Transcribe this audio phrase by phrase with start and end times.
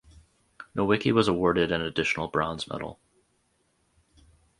[0.75, 2.99] Nowicki was awarded an additional bronze medal.